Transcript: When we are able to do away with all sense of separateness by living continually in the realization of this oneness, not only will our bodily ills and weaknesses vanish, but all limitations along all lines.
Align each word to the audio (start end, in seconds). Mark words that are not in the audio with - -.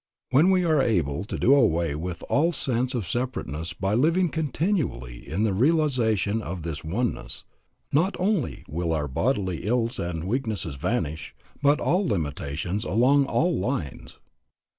When 0.31 0.49
we 0.49 0.63
are 0.65 0.81
able 0.81 1.25
to 1.25 1.37
do 1.37 1.53
away 1.53 1.93
with 1.93 2.23
all 2.23 2.51
sense 2.53 2.95
of 2.95 3.07
separateness 3.07 3.73
by 3.73 3.93
living 3.93 4.29
continually 4.29 5.29
in 5.29 5.43
the 5.43 5.53
realization 5.53 6.41
of 6.41 6.63
this 6.63 6.83
oneness, 6.83 7.43
not 7.91 8.15
only 8.19 8.63
will 8.67 8.93
our 8.93 9.07
bodily 9.07 9.57
ills 9.63 9.99
and 9.99 10.23
weaknesses 10.23 10.73
vanish, 10.73 11.35
but 11.61 11.79
all 11.79 12.03
limitations 12.07 12.83
along 12.83 13.25
all 13.27 13.59
lines. 13.59 14.17